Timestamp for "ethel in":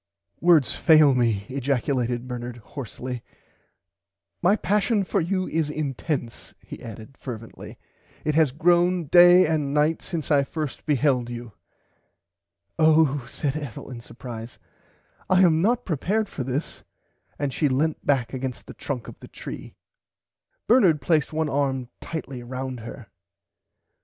13.55-14.01